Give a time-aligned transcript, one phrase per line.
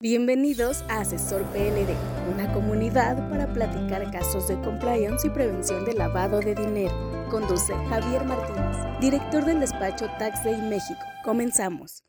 [0.00, 1.92] Bienvenidos a Asesor PLD,
[2.32, 6.94] una comunidad para platicar casos de compliance y prevención de lavado de dinero.
[7.32, 11.00] Conduce Javier Martínez, director del despacho Tax Day México.
[11.24, 12.04] Comenzamos.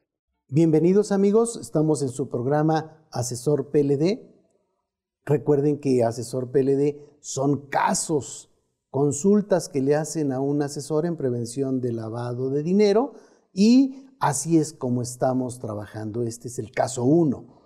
[0.49, 4.21] Bienvenidos amigos, estamos en su programa Asesor PLD.
[5.25, 8.51] Recuerden que Asesor PLD son casos,
[8.91, 13.13] consultas que le hacen a un asesor en prevención de lavado de dinero
[13.51, 16.21] y así es como estamos trabajando.
[16.21, 17.58] Este es el caso 1.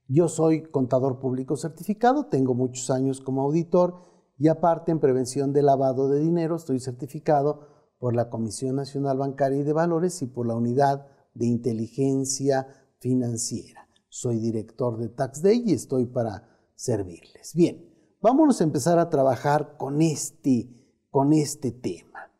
[0.08, 5.62] yo soy contador público certificado, tengo muchos años como auditor y aparte, en prevención de
[5.62, 7.68] lavado de dinero, estoy certificado
[7.98, 12.66] por la Comisión Nacional Bancaria y de Valores y por la Unidad de Inteligencia
[12.98, 13.88] Financiera.
[14.08, 17.54] Soy director de TaxDay y estoy para servirles.
[17.54, 17.88] Bien,
[18.20, 20.68] vámonos a empezar a trabajar con este,
[21.10, 22.30] con este tema.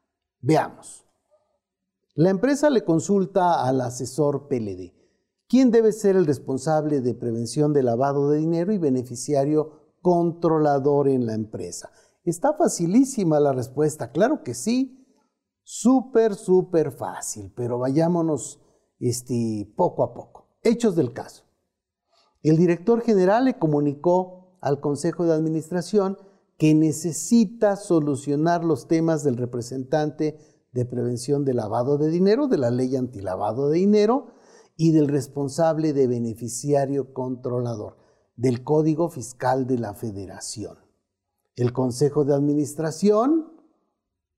[0.40, 1.06] Veamos.
[2.14, 4.92] La empresa le consulta al asesor PLD.
[5.48, 11.24] ¿Quién debe ser el responsable de prevención de lavado de dinero y beneficiario controlador en
[11.24, 11.91] la empresa?
[12.24, 15.00] Está facilísima la respuesta, claro que sí.
[15.62, 18.61] Súper, súper fácil, pero vayámonos
[19.00, 20.58] este, poco a poco.
[20.62, 21.44] Hechos del caso.
[22.42, 26.18] El director general le comunicó al Consejo de Administración
[26.58, 30.39] que necesita solucionar los temas del representante
[30.73, 34.34] de prevención de lavado de dinero, de la ley antilavado de dinero
[34.77, 38.03] y del responsable de beneficiario controlador
[38.36, 40.78] del Código Fiscal de la Federación.
[41.56, 43.52] El Consejo de Administración,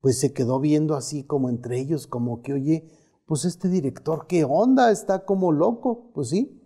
[0.01, 2.89] pues se quedó viendo así como entre ellos, como que, oye,
[3.25, 4.91] pues este director, ¿qué onda?
[4.91, 6.11] Está como loco.
[6.13, 6.61] Pues sí.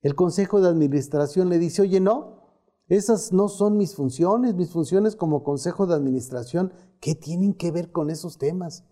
[0.00, 2.40] El Consejo de Administración le dice, oye, no,
[2.88, 7.92] esas no son mis funciones, mis funciones como Consejo de Administración, ¿qué tienen que ver
[7.92, 8.84] con esos temas?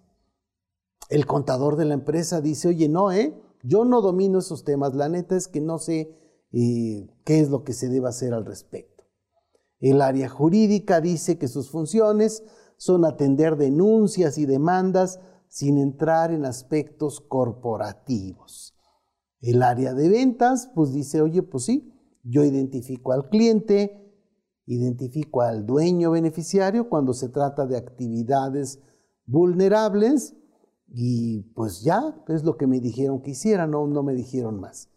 [1.09, 3.41] El contador de la empresa dice, oye, no, ¿eh?
[3.62, 6.15] Yo no domino esos temas, la neta es que no sé
[6.50, 9.04] y qué es lo que se debe hacer al respecto.
[9.81, 12.42] El área jurídica dice que sus funciones
[12.76, 18.75] son atender denuncias y demandas sin entrar en aspectos corporativos.
[19.41, 21.92] El área de ventas, pues dice, oye, pues sí,
[22.25, 24.09] yo identifico al cliente,
[24.66, 28.80] identifico al dueño beneficiario cuando se trata de actividades
[29.26, 30.34] vulnerables
[30.88, 34.91] y pues ya es lo que me dijeron que hiciera, no, no me dijeron más.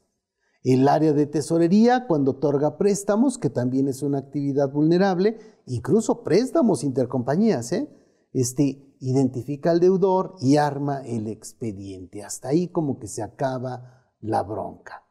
[0.64, 6.84] El área de tesorería, cuando otorga préstamos, que también es una actividad vulnerable, incluso préstamos
[6.84, 7.90] intercompañías, ¿eh?
[8.32, 12.24] este, identifica al deudor y arma el expediente.
[12.24, 15.08] Hasta ahí como que se acaba la bronca.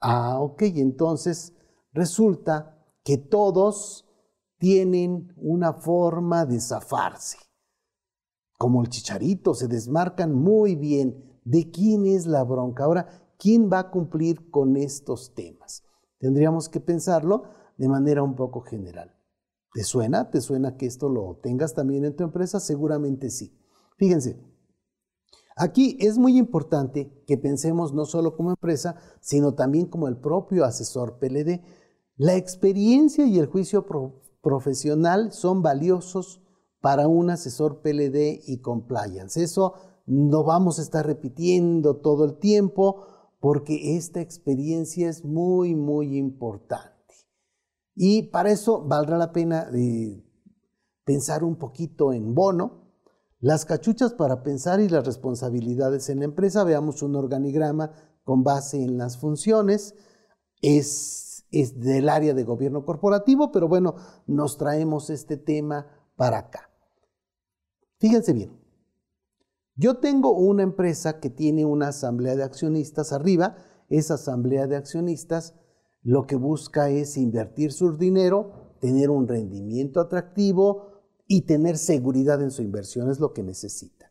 [0.00, 1.54] Ah, ok, entonces
[1.92, 4.08] resulta que todos
[4.58, 7.38] tienen una forma de zafarse.
[8.58, 12.84] Como el chicharito, se desmarcan muy bien de quién es la bronca.
[12.84, 15.82] Ahora, ¿Quién va a cumplir con estos temas?
[16.18, 17.44] Tendríamos que pensarlo
[17.78, 19.16] de manera un poco general.
[19.72, 20.30] ¿Te suena?
[20.30, 22.60] ¿Te suena que esto lo tengas también en tu empresa?
[22.60, 23.58] Seguramente sí.
[23.96, 24.38] Fíjense,
[25.56, 30.66] aquí es muy importante que pensemos no solo como empresa, sino también como el propio
[30.66, 31.62] asesor PLD.
[32.16, 33.86] La experiencia y el juicio
[34.42, 36.42] profesional son valiosos
[36.82, 39.42] para un asesor PLD y compliance.
[39.42, 43.06] Eso no vamos a estar repitiendo todo el tiempo
[43.40, 46.94] porque esta experiencia es muy, muy importante.
[47.96, 50.22] Y para eso valdrá la pena eh,
[51.04, 52.92] pensar un poquito en bono,
[53.40, 56.62] las cachuchas para pensar y las responsabilidades en la empresa.
[56.62, 57.92] Veamos un organigrama
[58.22, 59.94] con base en las funciones.
[60.60, 63.94] Es, es del área de gobierno corporativo, pero bueno,
[64.26, 65.86] nos traemos este tema
[66.16, 66.70] para acá.
[67.98, 68.59] Fíjense bien,
[69.76, 73.56] yo tengo una empresa que tiene una asamblea de accionistas arriba.
[73.88, 75.54] Esa asamblea de accionistas
[76.02, 80.90] lo que busca es invertir su dinero, tener un rendimiento atractivo
[81.26, 84.10] y tener seguridad en su inversión es lo que necesita.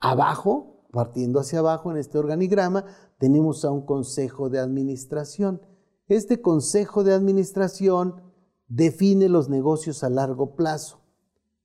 [0.00, 2.84] Abajo, partiendo hacia abajo en este organigrama,
[3.18, 5.62] tenemos a un consejo de administración.
[6.08, 8.22] Este consejo de administración
[8.66, 11.00] define los negocios a largo plazo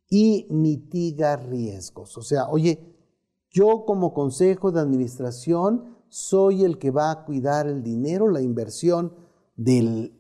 [0.10, 2.18] y mitiga riesgos.
[2.18, 2.95] O sea, oye,
[3.56, 9.14] yo como consejo de administración soy el que va a cuidar el dinero, la inversión
[9.56, 10.12] de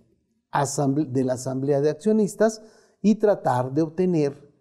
[0.51, 2.61] la asamblea de accionistas
[3.01, 4.53] y tratar de obtener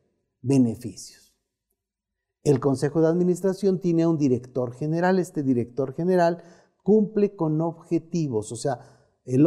[0.42, 1.36] beneficios.
[2.42, 5.20] El Consejo de Administración tiene un director general.
[5.20, 6.42] Este director general
[6.82, 8.80] cumple con objetivos, o sea,
[9.24, 9.46] el,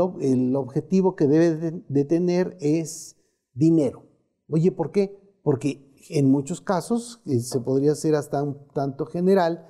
[0.56, 3.18] objetivo que debe de, tener es
[3.54, 4.06] dinero.
[4.50, 5.20] Oye, ¿por qué?
[5.44, 9.68] Porque en muchos casos, eh, se podría hacer hasta un tanto general,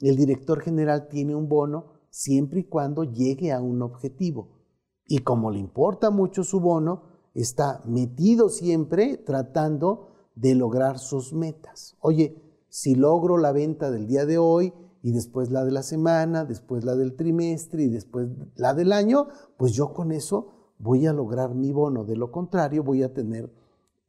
[0.00, 4.60] el director general tiene un bono siempre y cuando llegue a un objetivo.
[5.06, 7.02] Y como le importa mucho su bono,
[7.34, 11.96] está metido siempre tratando de lograr sus metas.
[12.00, 14.72] Oye, si logro la venta del día de hoy
[15.02, 19.28] y después la de la semana, después la del trimestre y después la del año,
[19.56, 22.04] pues yo con eso voy a lograr mi bono.
[22.04, 23.52] De lo contrario, voy a tener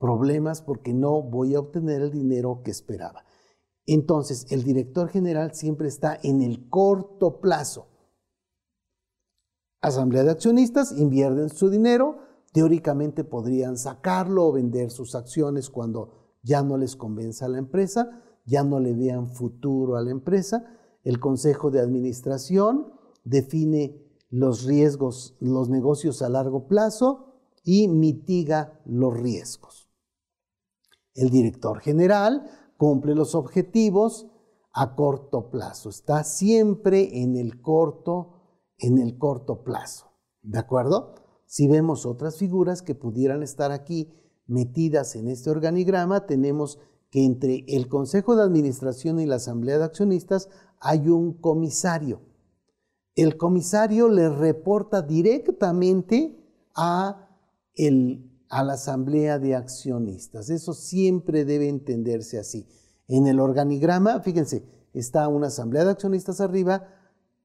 [0.06, 3.26] problemas porque no voy a obtener el dinero que esperaba.
[3.88, 7.88] Entonces, el director general siempre está en el corto plazo.
[9.82, 12.20] Asamblea de accionistas invierten su dinero,
[12.54, 18.22] teóricamente podrían sacarlo o vender sus acciones cuando ya no les convenza a la empresa,
[18.46, 20.68] ya no le vean futuro a la empresa.
[21.04, 22.94] El Consejo de Administración
[23.24, 29.85] define los riesgos, los negocios a largo plazo y mitiga los riesgos.
[31.16, 32.48] El director general
[32.78, 34.28] cumple los objetivos
[34.72, 38.36] a corto plazo, está siempre en el corto
[38.78, 40.12] en el corto plazo.
[40.42, 41.16] ¿De acuerdo?
[41.46, 44.12] Si vemos otras figuras que pudieran estar aquí
[44.48, 46.80] metidas en este organigrama, tenemos
[47.10, 52.22] que entre el Consejo de Administración y la Asamblea de Accionistas hay un comisario.
[53.16, 56.38] El comisario le reporta directamente
[56.76, 57.30] a,
[58.56, 60.50] a la Asamblea de Accionistas.
[60.50, 62.66] Eso siempre debe entenderse así.
[63.10, 64.64] En el organigrama, fíjense,
[64.94, 66.88] está una Asamblea de Accionistas arriba,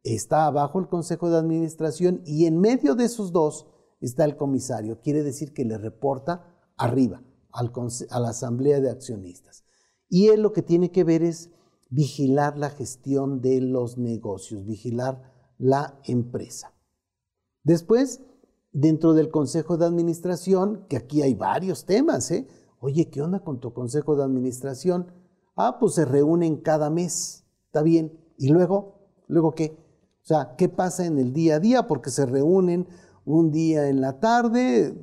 [0.05, 3.67] está abajo el Consejo de Administración y en medio de esos dos
[4.01, 5.01] está el comisario.
[5.01, 6.47] Quiere decir que le reporta
[6.77, 9.65] arriba a la Asamblea de Accionistas.
[10.09, 11.51] Y él lo que tiene que ver es
[11.89, 15.23] vigilar la gestión de los negocios, vigilar
[15.59, 16.73] la empresa.
[17.65, 18.23] Después,
[18.73, 22.47] dentro del Consejo de Administración, que aquí hay varios temas, ¿eh?
[22.81, 25.13] Oye, ¿qué onda con tu Consejo de Administración?
[25.57, 28.19] Ah, pues se reúnen cada mes, está bien.
[28.39, 29.01] ¿Y luego?
[29.27, 29.77] ¿Luego qué?
[30.23, 31.87] O sea, ¿qué pasa en el día a día?
[31.87, 32.87] Porque se reúnen
[33.25, 34.95] un día en la tarde,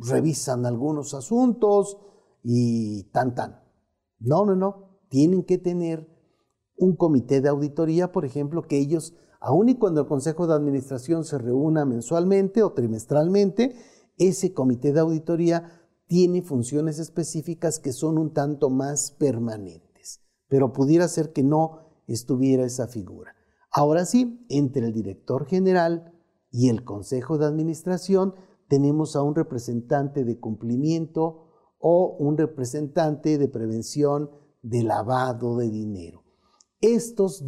[0.00, 1.96] revisan algunos asuntos
[2.42, 3.60] y tan tan.
[4.18, 4.98] No, no, no.
[5.08, 6.08] Tienen que tener
[6.76, 11.24] un comité de auditoría, por ejemplo, que ellos, aun y cuando el Consejo de Administración
[11.24, 13.76] se reúna mensualmente o trimestralmente,
[14.18, 21.08] ese comité de auditoría tiene funciones específicas que son un tanto más permanentes, pero pudiera
[21.08, 23.34] ser que no estuviera esa figura.
[23.70, 26.12] Ahora sí, entre el director general
[26.50, 28.34] y el consejo de administración
[28.68, 31.46] tenemos a un representante de cumplimiento
[31.78, 34.30] o un representante de prevención
[34.62, 36.24] de lavado de dinero.
[36.80, 37.44] Estos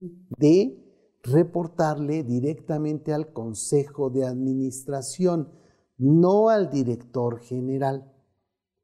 [0.00, 0.87] de
[1.22, 5.52] reportarle directamente al consejo de administración,
[5.96, 8.12] no al director general.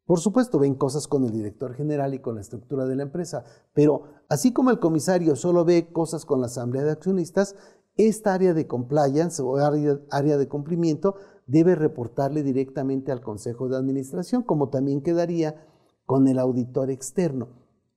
[0.07, 3.45] Por supuesto, ven cosas con el director general y con la estructura de la empresa,
[3.73, 7.57] pero así como el comisario solo ve cosas con la asamblea de accionistas,
[7.97, 11.15] esta área de compliance o área, de cumplimiento
[11.47, 15.65] debe reportarle directamente al consejo de administración, como también quedaría
[16.05, 17.49] con el auditor externo.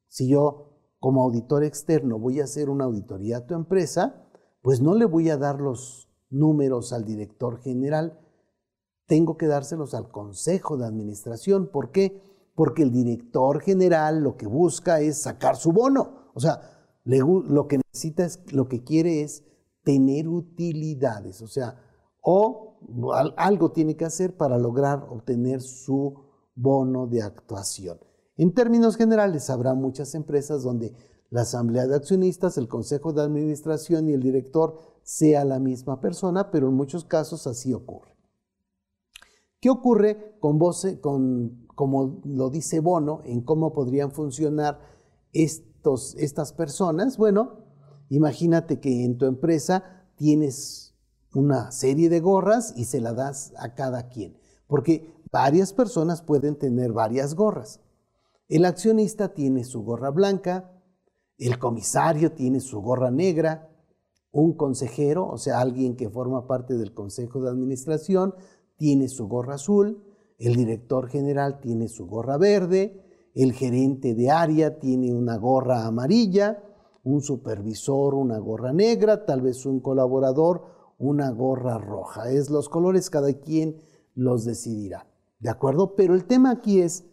[0.08, 0.67] Si yo
[1.00, 4.26] como auditor externo voy a hacer una auditoría a tu empresa,
[4.67, 8.19] pues no le voy a dar los números al director general,
[9.05, 11.69] tengo que dárselos al consejo de administración.
[11.71, 12.21] ¿Por qué?
[12.53, 16.31] Porque el director general lo que busca es sacar su bono.
[16.33, 16.59] O sea,
[17.05, 19.45] lo que necesita es, lo que quiere es
[19.86, 21.41] tener utilidades.
[21.41, 21.81] O sea,
[22.21, 22.77] o
[23.38, 26.13] algo tiene que hacer para lograr obtener su
[26.55, 28.00] bono de actuación.
[28.36, 30.93] En términos generales, habrá muchas empresas donde
[31.29, 36.51] la asamblea de accionistas, el consejo de administración y el director sea la misma persona,
[36.51, 38.15] pero en muchos casos así ocurre.
[39.60, 40.60] ¿Qué ocurre con,
[41.01, 44.79] con como lo dice Bono, en cómo podrían funcionar
[45.34, 47.17] estos, estas personas?
[47.17, 47.65] Bueno,
[48.10, 50.96] imagínate que en tu empresa tienes
[51.34, 56.57] una serie de gorras y se la das a cada quien, porque varias personas pueden
[56.57, 57.79] tener varias gorras.
[58.48, 60.76] El accionista tiene su gorra blanca,
[61.38, 63.70] el comisario tiene su gorra negra,
[64.32, 68.36] un consejero, o sea, alguien que forma parte del consejo de administración,
[68.75, 70.03] tiene su gorra azul,
[70.38, 73.03] el director general tiene su gorra verde,
[73.34, 76.63] el gerente de área tiene una gorra amarilla,
[77.03, 82.29] un supervisor una gorra negra, tal vez un colaborador una gorra roja.
[82.32, 83.77] Es los colores, cada quien
[84.15, 85.08] los decidirá.
[85.39, 85.96] ¿De acuerdo?
[85.96, 87.06] Pero el tema aquí es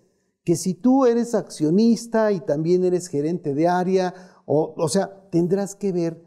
[0.45, 4.15] que si tú eres accionista y también eres gerente de área,
[4.47, 6.23] o, o sea, tendrás que ver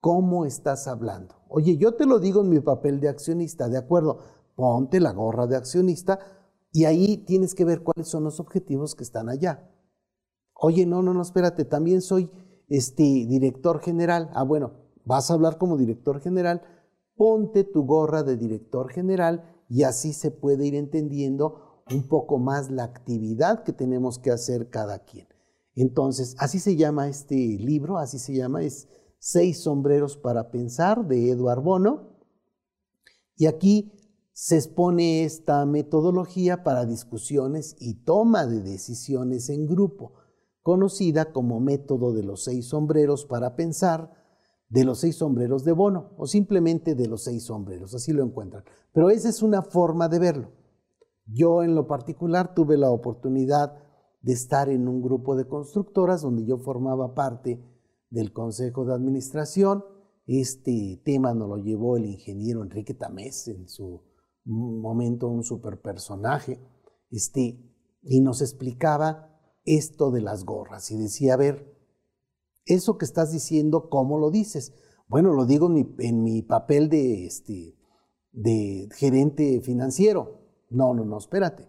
[0.00, 1.36] cómo estás hablando.
[1.48, 4.18] Oye, yo te lo digo en mi papel de accionista, ¿de acuerdo?
[4.56, 6.18] Ponte la gorra de accionista
[6.72, 9.70] y ahí tienes que ver cuáles son los objetivos que están allá.
[10.54, 12.30] Oye, no, no, no, espérate, también soy
[12.68, 14.30] este director general.
[14.34, 14.72] Ah, bueno,
[15.04, 16.62] vas a hablar como director general,
[17.16, 22.70] ponte tu gorra de director general y así se puede ir entendiendo un poco más
[22.70, 25.28] la actividad que tenemos que hacer cada quien.
[25.74, 28.88] Entonces, así se llama este libro, así se llama, es
[29.26, 32.10] Seis sombreros para pensar de Eduard Bono.
[33.36, 33.90] Y aquí
[34.34, 40.12] se expone esta metodología para discusiones y toma de decisiones en grupo,
[40.60, 44.12] conocida como método de los seis sombreros para pensar,
[44.68, 48.64] de los seis sombreros de Bono o simplemente de los seis sombreros, así lo encuentran.
[48.92, 50.52] Pero esa es una forma de verlo.
[51.26, 53.78] Yo en lo particular tuve la oportunidad
[54.20, 57.62] de estar en un grupo de constructoras donde yo formaba parte
[58.10, 59.84] del consejo de administración.
[60.26, 64.02] Este tema nos lo llevó el ingeniero Enrique Tamés en su
[64.44, 66.60] momento, un super personaje,
[67.10, 67.58] este,
[68.02, 69.30] y nos explicaba
[69.64, 71.74] esto de las gorras y decía, a ver,
[72.66, 74.74] eso que estás diciendo, ¿cómo lo dices?
[75.08, 77.76] Bueno, lo digo en mi, papel de, este,
[78.32, 80.43] de gerente financiero.
[80.74, 81.68] No, no, no, espérate.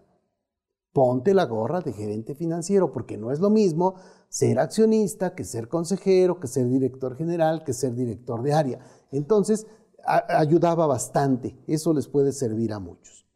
[0.92, 3.94] Ponte la gorra de gerente financiero, porque no es lo mismo
[4.28, 8.80] ser accionista que ser consejero, que ser director general, que ser director de área.
[9.12, 9.66] Entonces,
[10.06, 11.56] ayudaba bastante.
[11.66, 13.26] Eso les puede servir a muchos.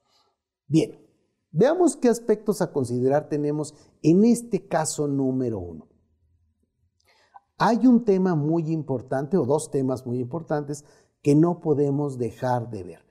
[0.66, 0.98] Bien,
[1.50, 5.88] veamos qué aspectos a considerar tenemos en este caso número uno.
[7.58, 10.84] Hay un tema muy importante o dos temas muy importantes
[11.22, 13.04] que no podemos dejar de ver.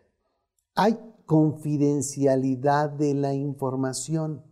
[0.75, 0.97] Hay
[1.29, 4.43] confidencialidad de la información,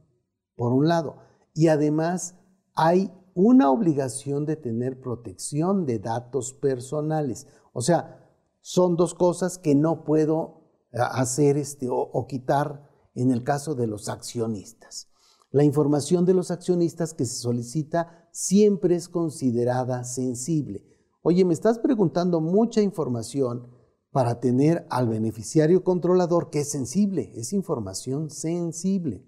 [0.56, 1.18] por un lado,
[1.56, 2.36] y además
[2.76, 7.48] hay una obligación de tener protección de datos personales.
[7.74, 8.30] O sea,
[8.62, 13.74] son dos cosas que no puedo eh, hacer este, o, o quitar en el caso
[13.74, 15.08] de los accionistas.
[15.50, 20.86] La información de los accionistas que se solicita siempre es considerada sensible.
[21.24, 23.68] Oye, me estás preguntando mucha información
[24.12, 29.24] para tener al beneficiario controlador que es sensible, es información sensible.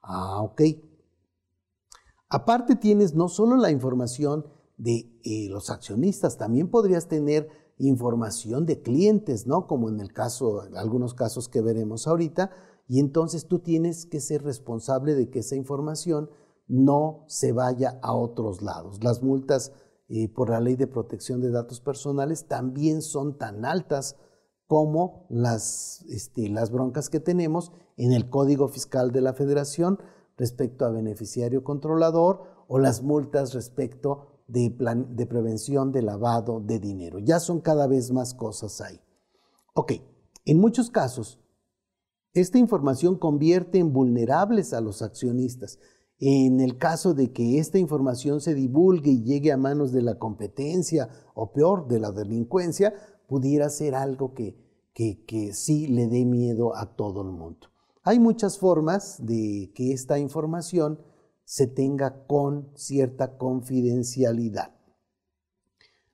[0.00, 0.62] Ah, ok.
[2.28, 7.48] Aparte tienes no solo la información de eh, los accionistas, también podrías tener
[7.78, 9.66] información de clientes, ¿no?
[9.66, 12.50] Como en el caso, algunos casos que veremos ahorita,
[12.88, 16.30] y entonces tú tienes que ser responsable de que esa información
[16.66, 19.02] no se vaya a otros lados.
[19.02, 19.72] Las multas
[20.08, 24.16] eh, por la ley de protección de datos personales también son tan altas
[24.66, 29.98] como las, este, las broncas que tenemos en el Código Fiscal de la Federación
[30.36, 34.74] respecto a beneficiario controlador o las multas respecto de,
[35.10, 37.18] de prevención de lavado de dinero.
[37.18, 39.00] Ya son cada vez más cosas ahí.
[39.74, 39.92] Ok,
[40.44, 41.40] en muchos casos
[42.34, 45.78] esta información convierte en vulnerables a los accionistas.
[46.26, 50.18] En el caso de que esta información se divulgue y llegue a manos de la
[50.18, 52.94] competencia o peor, de la delincuencia,
[53.26, 54.56] pudiera ser algo que,
[54.94, 57.68] que, sí le dé miedo a todo el mundo.
[58.04, 60.98] Hay muchas formas de que esta información
[61.44, 64.74] se tenga con cierta confidencialidad.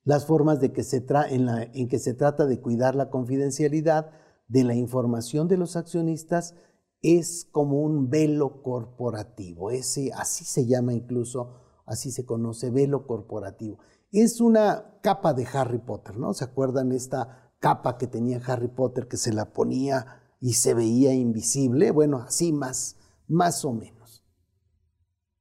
[0.02, 4.11] Las formas de que se en, la, en que se trata de cuidar la confidencialidad
[4.49, 6.57] de la información de los accionistas
[7.02, 9.71] es como un velo corporativo.
[9.71, 11.54] Ese, así se llama incluso,
[11.87, 13.78] así se conoce, velo corporativo.
[14.12, 16.35] Es una capa de Harry Potter, ¿no?
[16.35, 21.14] ¿Se acuerdan esta capa que tenía Harry Potter que se la ponía y se veía
[21.14, 21.90] invisible?
[21.90, 22.97] Bueno, así más,
[23.28, 24.25] más o menos.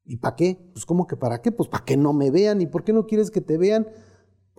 [0.06, 0.72] ¿Y para qué?
[0.74, 1.52] Pues ¿cómo que para qué?
[1.52, 2.62] Pues para que no me vean.
[2.62, 3.88] ¿Y por qué no quieres que te vean?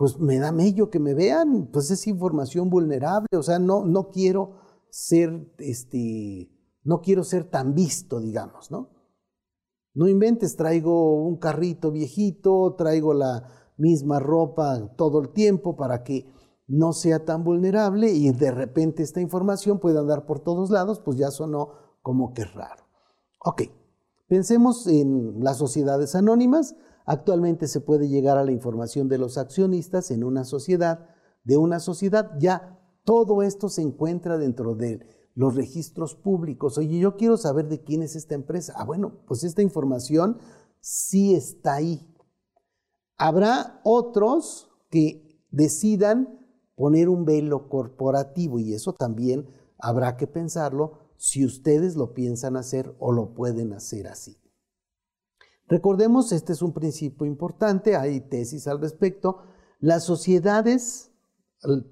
[0.01, 4.09] pues me da mello que me vean, pues es información vulnerable, o sea, no, no
[4.09, 4.55] quiero
[4.89, 6.49] ser, este,
[6.83, 8.89] no quiero ser tan visto, digamos, ¿no?
[9.93, 13.47] No inventes, traigo un carrito viejito, traigo la
[13.77, 16.31] misma ropa todo el tiempo para que
[16.67, 21.17] no sea tan vulnerable y de repente esta información puede andar por todos lados, pues
[21.17, 21.71] ya sonó
[22.01, 22.85] como que raro.
[23.43, 23.63] Ok,
[24.31, 26.77] Pensemos en las sociedades anónimas.
[27.05, 31.09] Actualmente se puede llegar a la información de los accionistas en una sociedad,
[31.43, 32.31] de una sociedad.
[32.39, 36.77] Ya todo esto se encuentra dentro de los registros públicos.
[36.77, 38.73] Oye, yo quiero saber de quién es esta empresa.
[38.75, 40.39] Ah, bueno, pues esta información
[40.79, 42.13] sí está ahí.
[43.17, 46.39] Habrá otros que decidan
[46.75, 49.47] poner un velo corporativo y eso también
[49.77, 54.37] habrá que pensarlo si ustedes lo piensan hacer o lo pueden hacer así.
[55.67, 59.43] Recordemos, este es un principio importante, hay tesis al respecto.
[59.79, 61.11] Las sociedades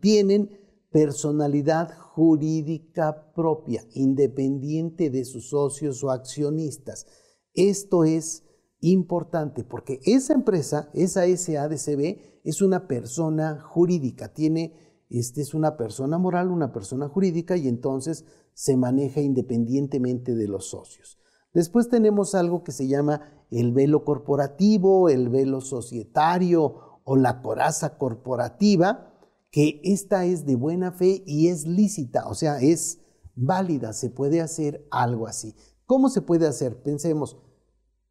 [0.01, 0.59] tienen
[0.91, 7.05] personalidad jurídica propia, independiente de sus socios o accionistas.
[7.53, 8.43] Esto es
[8.81, 14.73] importante porque esa empresa, esa SADCB, es una persona jurídica, tiene,
[15.09, 20.69] este es una persona moral, una persona jurídica y entonces se maneja independientemente de los
[20.69, 21.17] socios.
[21.53, 27.97] Después tenemos algo que se llama el velo corporativo, el velo societario o la coraza
[27.97, 29.08] corporativa,
[29.51, 32.99] que esta es de buena fe y es lícita, o sea, es
[33.35, 35.55] válida, se puede hacer algo así.
[35.85, 36.81] ¿Cómo se puede hacer?
[36.83, 37.37] Pensemos,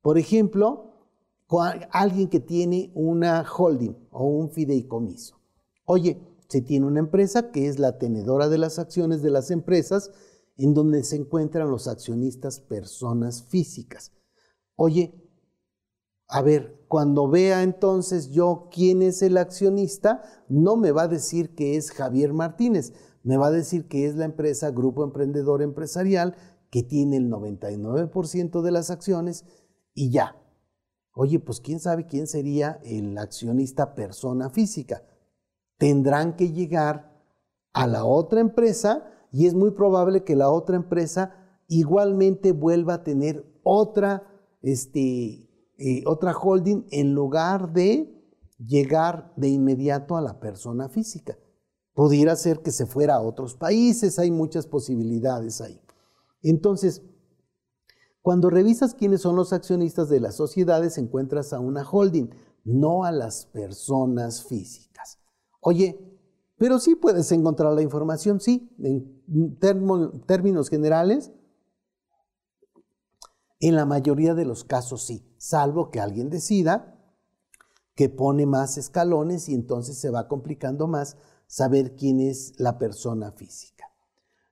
[0.03, 0.89] por ejemplo,
[1.91, 5.41] alguien que tiene una holding o un fideicomiso.
[5.85, 10.11] Oye, se tiene una empresa que es la tenedora de las acciones de las empresas
[10.57, 14.13] en donde se encuentran los accionistas personas físicas.
[14.75, 15.28] Oye,
[16.29, 21.55] a ver, cuando vea entonces yo quién es el accionista, no me va a decir
[21.55, 22.93] que es Javier Martínez,
[23.23, 26.37] me va a decir que es la empresa Grupo Emprendedor Empresarial
[26.71, 29.45] que tiene el 99% de las acciones
[29.95, 30.37] y ya.
[31.13, 35.03] Oye, pues quién sabe quién sería el accionista persona física.
[35.79, 37.23] Tendrán que llegar
[37.73, 41.35] a la otra empresa y es muy probable que la otra empresa
[41.69, 44.23] igualmente vuelva a tener otra,
[44.63, 45.48] este,
[45.79, 48.15] eh, otra holding en lugar de
[48.59, 51.39] llegar de inmediato a la persona física.
[51.95, 55.81] Pudiera ser que se fuera a otros países, hay muchas posibilidades ahí.
[56.43, 57.03] Entonces,
[58.23, 62.29] cuando revisas quiénes son los accionistas de las sociedades, encuentras a una holding,
[62.65, 65.19] no a las personas físicas.
[65.61, 65.99] Oye,
[66.57, 69.59] pero sí puedes encontrar la información, sí, en
[70.27, 71.33] términos generales.
[73.61, 76.95] En la mayoría de los casos sí, salvo que alguien decida
[77.95, 81.17] que pone más escalones y entonces se va complicando más
[81.49, 83.87] saber quién es la persona física.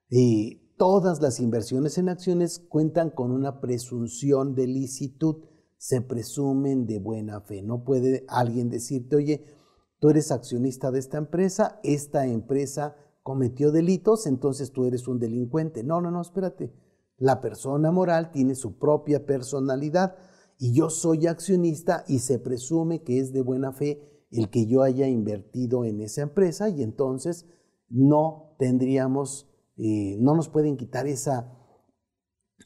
[0.08, 5.44] Y todas las inversiones en acciones cuentan con una presunción de licitud,
[5.78, 7.62] se presumen de buena fe.
[7.62, 9.44] No puede alguien decirte, oye,
[10.00, 15.84] tú eres accionista de esta empresa, esta empresa cometió delitos, entonces tú eres un delincuente.
[15.84, 16.72] No, no, no, espérate.
[17.18, 20.16] La persona moral tiene su propia personalidad
[20.58, 24.82] y yo soy accionista y se presume que es de buena fe el que yo
[24.82, 27.46] haya invertido en esa empresa y entonces
[27.88, 31.52] no tendríamos eh, no nos pueden quitar esa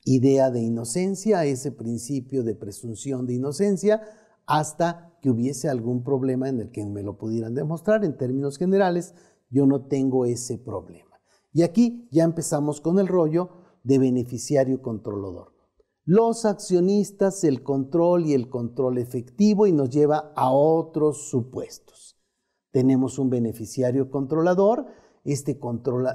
[0.04, 4.02] idea de inocencia, ese principio de presunción de inocencia,
[4.46, 8.04] hasta que hubiese algún problema en el que me lo pudieran demostrar.
[8.04, 9.14] En términos generales,
[9.50, 11.20] yo no tengo ese problema.
[11.52, 13.50] Y aquí ya empezamos con el rollo
[13.82, 15.52] de beneficiario controlador.
[16.04, 22.16] Los accionistas, el control y el control efectivo y nos lleva a otros supuestos.
[22.72, 24.86] Tenemos un beneficiario controlador
[25.24, 25.60] este,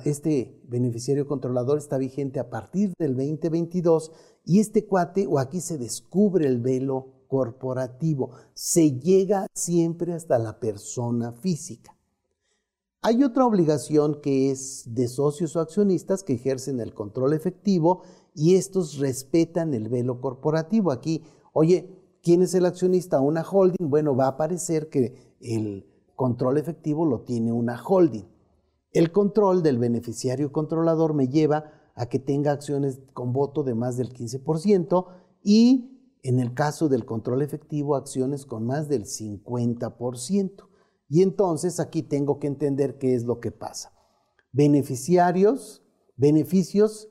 [0.06, 4.12] este beneficiario controlador está vigente a partir del 2022
[4.43, 10.60] y este cuate, o aquí se descubre el velo corporativo, se llega siempre hasta la
[10.60, 11.94] persona física.
[13.08, 18.02] Hay otra obligación que es de socios o accionistas que ejercen el control efectivo
[18.34, 20.91] y estos respetan el velo corporativo.
[20.91, 21.22] Aquí,
[21.54, 21.88] oye,
[22.24, 23.22] ¿quién es el accionista?
[23.22, 23.91] Una holding.
[23.91, 28.26] Bueno, va a aparecer que el control efectivo lo tiene una holding.
[28.91, 33.98] El control del beneficiario controlador me lleva a que tenga acciones con voto de más
[33.98, 35.06] del 15%
[35.44, 40.70] y en el caso del control efectivo, acciones con más del 50%.
[41.08, 43.94] Y entonces aquí tengo que entender qué es lo que pasa.
[44.52, 45.84] Beneficiarios,
[46.15, 47.10] beneficios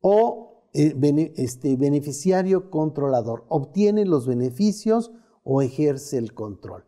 [0.00, 0.94] o eh,
[1.36, 3.44] este, beneficiario controlador.
[3.48, 6.84] Obtiene los beneficios o ejerce el control.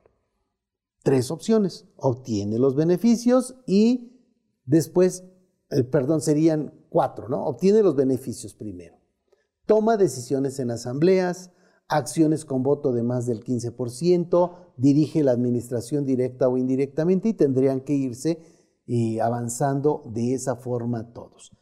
[1.03, 1.87] Tres opciones.
[1.97, 4.13] Obtiene los beneficios y
[4.67, 5.25] Después,
[5.71, 7.45] eh, perdón, serían cuatro, ¿no?
[7.47, 8.97] Obtiene los beneficios primero.
[9.65, 11.53] Toma decisiones en asambleas,
[11.89, 17.81] acciones con voto de más del 15%, dirige la administración directa o indirectamente y tendrían
[17.81, 18.39] que irse
[18.87, 21.53] eh, avanzando de esa forma todos.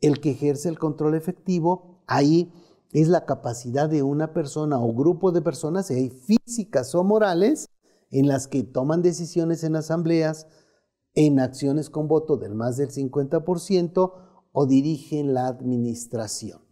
[0.00, 2.52] El que ejerce el control efectivo, ahí
[2.92, 7.68] es la capacidad de una persona o grupo de personas, hay físicas o morales,
[8.10, 10.46] en las que toman decisiones en asambleas,
[11.14, 14.12] en acciones con voto del más del 50%
[14.52, 16.62] o dirigen la administración.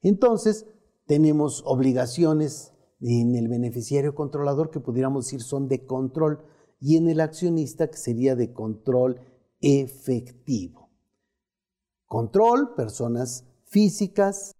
[0.00, 0.66] Entonces,
[1.06, 6.44] tenemos obligaciones en el beneficiario controlador que pudiéramos decir son de control
[6.80, 9.20] y en el accionista que sería de control
[9.60, 10.90] efectivo.
[12.06, 14.54] Control, personas físicas,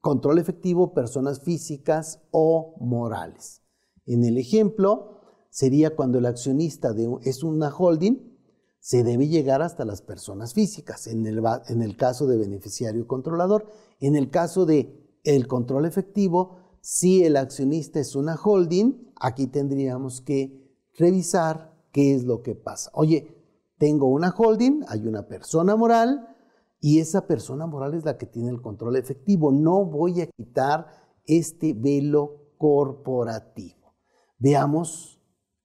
[0.00, 3.62] control efectivo, personas físicas o morales.
[4.06, 8.34] En el ejemplo, sería cuando el accionista es una holding,
[8.80, 13.66] se debe llegar hasta las personas físicas, en el, en el caso de beneficiario controlador.
[13.98, 20.20] En el caso de el control efectivo, si el accionista es una holding, aquí tendríamos
[20.20, 22.90] que revisar qué es lo que pasa.
[22.92, 23.42] Oye,
[23.78, 26.36] tengo una holding, hay una persona moral
[26.80, 29.50] y esa persona moral es la que tiene el control efectivo.
[29.50, 30.88] No voy a quitar
[31.24, 33.94] este velo corporativo.
[34.38, 35.22] Veamos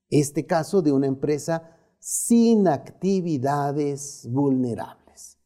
[0.10, 5.38] este caso de una empresa sin actividades vulnerables.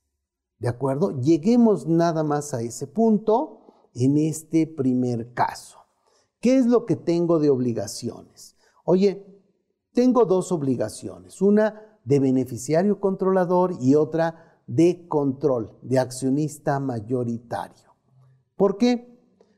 [0.59, 1.19] ¿De acuerdo?
[1.19, 3.62] Lleguemos nada más a ese punto
[3.93, 5.79] en este primer caso.
[6.39, 8.56] ¿Qué es lo que tengo de obligaciones?
[8.86, 9.25] Oye,
[9.93, 17.93] tengo dos obligaciones, una de beneficiario controlador y otra de control, de accionista mayoritario.
[18.56, 19.13] ¿Por qué?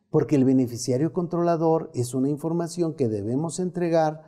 [0.09, 4.23] Porque el beneficiario controlador es una información que debemos entregar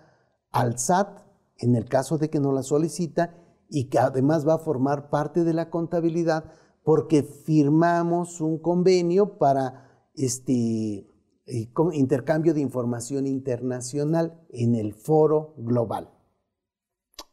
[0.52, 1.20] al SAT
[1.58, 3.36] en el caso de que no la solicita
[3.70, 6.46] y que además va a formar parte de la contabilidad
[6.84, 9.87] porque firmamos un convenio para
[10.18, 11.08] este
[11.46, 16.12] eh, intercambio de información internacional en el foro global.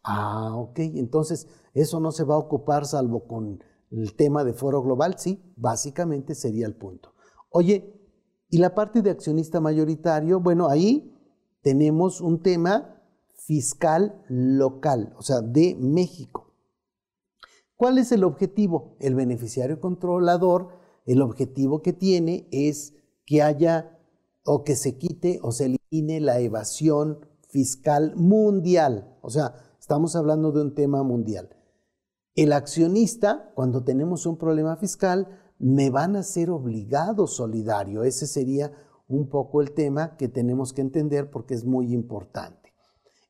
[0.05, 4.83] Ah, ok, entonces eso no se va a ocupar salvo con el tema de foro
[4.83, 7.15] global, sí, básicamente sería el punto.
[7.51, 8.01] Oye,
[8.51, 11.13] y la parte de accionista mayoritario, bueno, ahí
[11.63, 13.03] tenemos un tema
[13.35, 16.55] fiscal local, o sea, de México.
[17.77, 18.97] ¿Cuál es el objetivo?
[19.01, 20.69] El beneficiario controlador,
[21.05, 22.95] el objetivo que tiene es
[23.27, 23.99] que haya
[24.45, 29.17] o que se quite o se elimine la evasión fiscal mundial.
[29.23, 31.51] O sea, estamos hablando de un tema mundial.
[32.35, 38.03] El accionista, cuando tenemos un problema fiscal, me van a ser obligado solidario.
[38.03, 38.73] Ese sería
[39.07, 42.73] un poco el tema que tenemos que entender porque es muy importante.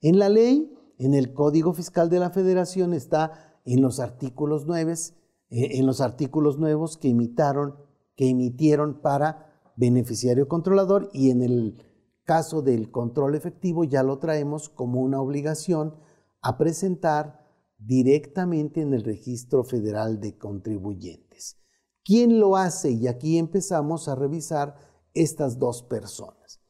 [0.00, 5.10] En la ley, en el Código Fiscal de la Federación está en los artículos nuevos,
[5.10, 5.23] eh,
[5.54, 7.76] en los artículos nuevos que imitaron,
[8.16, 11.84] que emitieron para beneficiario controlador y en el
[12.24, 15.94] caso del control efectivo ya lo traemos como una obligación
[16.42, 17.44] a presentar
[17.78, 21.58] directamente en el Registro Federal de Contribuyentes.
[22.04, 22.90] ¿Quién lo hace?
[22.90, 24.76] Y aquí empezamos a revisar
[25.12, 26.60] estas dos personas.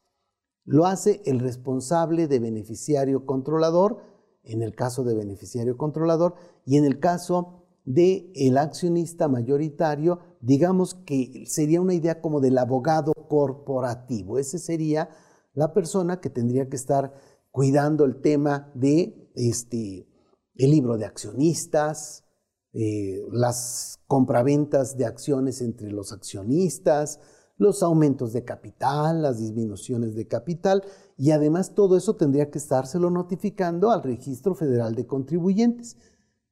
[0.63, 4.01] Lo hace el responsable de beneficiario controlador,
[4.43, 10.95] en el caso de beneficiario controlador, y en el caso de el accionista mayoritario, digamos
[10.95, 14.39] que sería una idea como del abogado corporativo.
[14.39, 15.09] Ese sería
[15.53, 17.13] la persona que tendría que estar
[17.51, 20.07] cuidando el tema de este,
[20.55, 22.25] el libro de accionistas,
[22.73, 27.19] eh, las compraventas de acciones entre los accionistas,
[27.57, 30.83] los aumentos de capital, las disminuciones de capital
[31.17, 35.95] y además todo eso tendría que estárselo notificando al Registro Federal de Contribuyentes.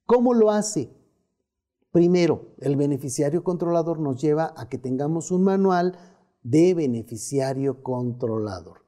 [0.06, 0.94] ¿Cómo lo hace?
[1.94, 5.96] Primero, el beneficiario controlador nos lleva a que tengamos un manual
[6.42, 8.80] de beneficiario controlador.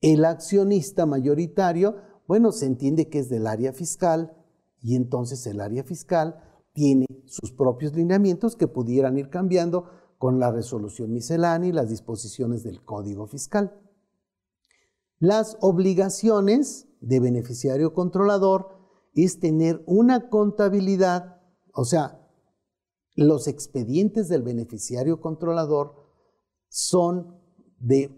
[0.00, 1.96] El accionista mayoritario,
[2.28, 4.36] bueno, se entiende que es del área fiscal
[4.80, 6.40] y entonces el área fiscal
[6.74, 12.62] tiene sus propios lineamientos que pudieran ir cambiando con la resolución miscelánea y las disposiciones
[12.62, 13.76] del Código Fiscal.
[15.18, 18.78] Las obligaciones de beneficiario controlador
[19.16, 21.42] es tener una contabilidad,
[21.74, 22.17] o sea,
[23.24, 25.96] los expedientes del beneficiario controlador
[26.68, 27.36] son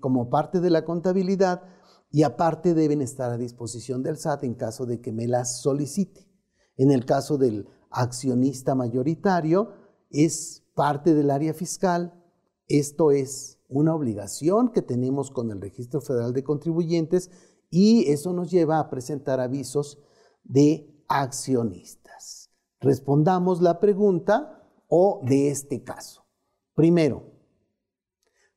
[0.00, 1.62] como parte de la contabilidad
[2.10, 6.28] y aparte deben estar a disposición del SAT en caso de que me las solicite.
[6.76, 9.72] En el caso del accionista mayoritario,
[10.10, 12.22] es parte del área fiscal.
[12.68, 17.30] Esto es una obligación que tenemos con el Registro Federal de Contribuyentes
[17.70, 19.98] y eso nos lleva a presentar avisos
[20.44, 22.50] de accionistas.
[22.80, 24.59] Respondamos la pregunta
[24.90, 26.26] o de este caso.
[26.74, 27.22] Primero,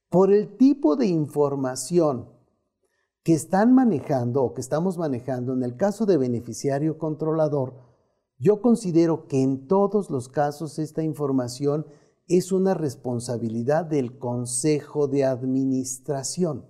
[0.09, 2.29] por el tipo de información
[3.23, 7.75] que están manejando o que estamos manejando en el caso de beneficiario controlador,
[8.37, 11.85] yo considero que en todos los casos esta información
[12.27, 16.65] es una responsabilidad del Consejo de Administración.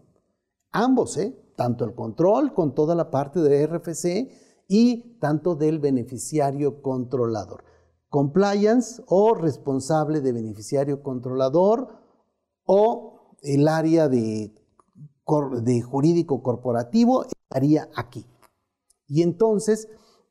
[0.71, 1.35] Ambos, ¿eh?
[1.55, 4.31] tanto el control con toda la parte de RFC
[4.67, 7.63] y tanto del beneficiario controlador.
[8.13, 11.97] Compliance o responsable de beneficiario controlador
[12.63, 14.53] o el área de,
[15.63, 18.27] de jurídico corporativo estaría aquí.
[19.07, 19.87] Y entonces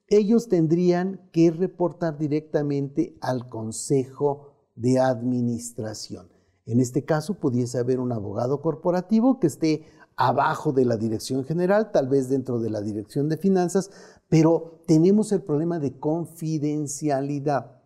[0.07, 6.31] ellos tendrían que reportar directamente al Consejo de Administración.
[6.67, 11.91] En este caso, pudiese haber un abogado corporativo que esté abajo de la dirección general,
[11.93, 13.91] tal vez dentro de la dirección de finanzas,
[14.29, 17.81] pero tenemos el problema de confidencialidad.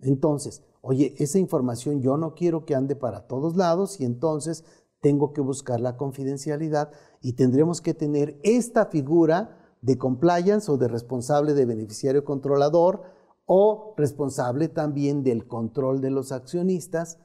[0.00, 4.64] Entonces, oye, esa información yo no quiero que ande para todos lados y entonces
[5.00, 10.88] tengo que buscar la confidencialidad y tendremos que tener esta figura de compliance o de
[10.88, 13.02] responsable de beneficiario controlador
[13.44, 17.18] o responsable también del control de los accionistas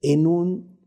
[0.00, 0.77] en un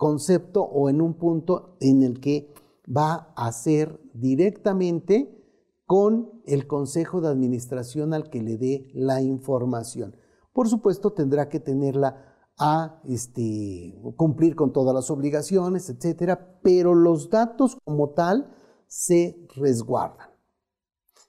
[0.00, 2.54] concepto o en un punto en el que
[2.88, 5.44] va a ser directamente
[5.84, 10.16] con el consejo de administración al que le dé la información.
[10.54, 17.28] Por supuesto, tendrá que tenerla a este, cumplir con todas las obligaciones, etcétera, pero los
[17.28, 20.30] datos como tal se resguardan.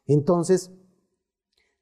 [0.05, 0.71] Entonces,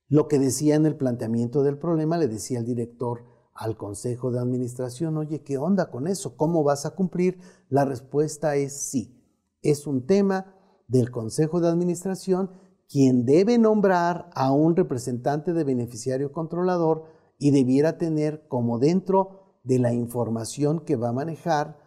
[0.08, 3.29] lo que decía en el planteamiento del problema, le decía el director
[3.60, 6.38] al consejo de administración, oye, ¿qué onda con eso?
[6.38, 7.42] ¿Cómo vas a cumplir?
[7.68, 9.22] La respuesta es sí.
[9.62, 10.56] Es un tema
[10.88, 12.52] del consejo de administración
[12.88, 17.04] quien debe nombrar a un representante de beneficiario controlador
[17.38, 21.78] y debiera tener como dentro de la información que va a manejar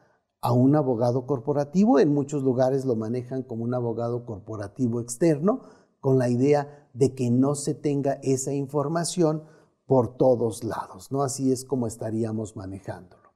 [0.42, 1.98] a un abogado corporativo.
[1.98, 5.62] En muchos lugares lo manejan como un abogado corporativo externo,
[6.00, 9.44] con la idea de que no se tenga esa información
[9.86, 11.22] por todos lados, ¿no?
[11.22, 13.32] Así es como estaríamos manejándolo.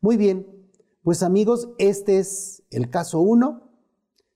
[0.00, 0.46] Muy bien,
[1.02, 3.62] pues amigos, este es el caso 1.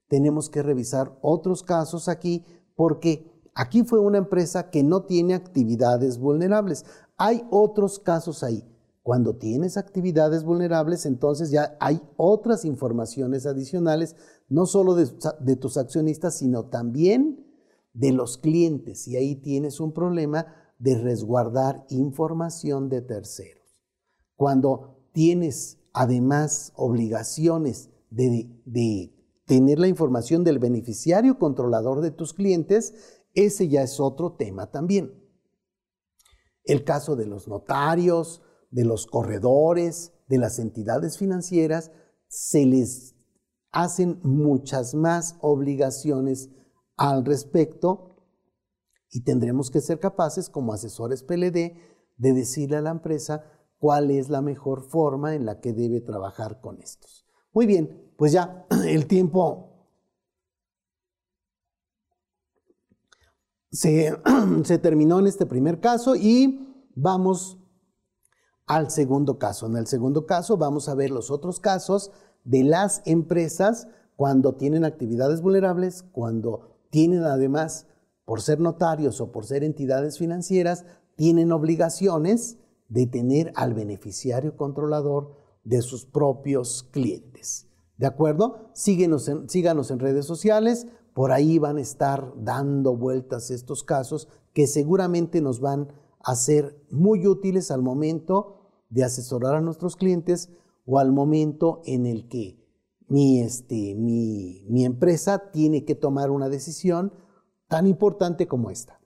[0.09, 2.45] Tenemos que revisar otros casos aquí
[2.75, 6.85] porque aquí fue una empresa que no tiene actividades vulnerables.
[7.17, 8.65] Hay otros casos ahí.
[9.03, 14.17] Cuando tienes actividades vulnerables, entonces ya hay otras informaciones adicionales,
[14.49, 17.47] no solo de, de tus accionistas, sino también
[17.95, 20.47] de los clientes y ahí tienes un problema
[20.79, 23.83] de resguardar información de terceros.
[24.37, 29.13] Cuando tienes además obligaciones de, de
[29.47, 32.95] tener la información del beneficiario controlador de tus clientes,
[33.35, 35.13] ese ya es otro tema también.
[36.65, 41.91] El caso de los notarios, de los corredores, de las entidades financieras,
[42.29, 43.15] se les
[43.73, 46.51] hacen muchas más obligaciones
[46.97, 48.18] al respecto
[49.11, 51.77] y tendremos que ser capaces como asesores PLD
[52.17, 53.45] de decirle a la empresa
[53.79, 57.27] cuál es la mejor forma en la que debe trabajar con estos.
[57.53, 59.89] Muy bien, pues ya el tiempo
[63.71, 64.17] se,
[64.65, 67.59] se terminó en este primer caso y vamos
[68.67, 69.67] al segundo caso.
[69.67, 72.11] En el segundo caso vamos a ver los otros casos
[72.45, 77.87] de las empresas cuando tienen actividades vulnerables, cuando tienen además,
[78.29, 80.85] por ser notarios o por ser entidades financieras,
[81.17, 82.59] tienen obligaciones
[82.91, 85.33] de tener al beneficiario controlador
[85.65, 87.69] de sus propios clientes.
[87.97, 88.69] ¿De acuerdo?
[88.75, 94.67] Síguenos síganos en redes sociales, por ahí van a estar dando vueltas estos casos que
[94.67, 95.89] seguramente nos van
[96.21, 98.59] a ser muy útiles al momento
[98.91, 100.51] de asesorar a nuestros clientes
[100.85, 102.63] o al momento en el que
[103.09, 107.11] mi, este, mi, mi empresa tiene que tomar una decisión
[107.69, 109.01] tan importante como esta.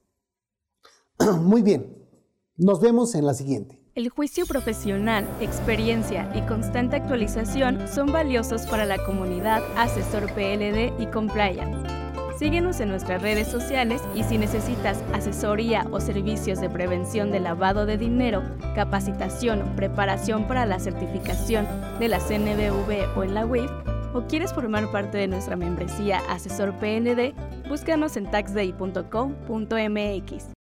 [1.41, 2.09] Muy bien,
[2.57, 3.83] nos vemos en la siguiente.
[3.95, 11.07] El juicio profesional, experiencia y constante actualización son valiosos para la comunidad Asesor PLD y
[11.07, 12.03] Compliance.
[12.39, 17.85] Síguenos en nuestras redes sociales y si necesitas asesoría o servicios de prevención de lavado
[17.85, 18.43] de dinero,
[18.75, 21.69] capacitación preparación para la certificación
[22.01, 23.71] de la CNBV o en la WIF,
[24.15, 27.35] o quieres formar parte de nuestra membresía Asesor PND,
[27.69, 30.53] búscanos en taxday.com.mx.